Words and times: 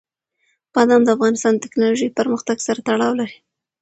بادام 0.73 1.01
د 1.05 1.09
افغانستان 1.15 1.53
د 1.55 1.61
تکنالوژۍ 1.65 2.07
پرمختګ 2.19 2.57
سره 2.67 2.79
تړاو 2.87 3.17
لري. 3.19 3.37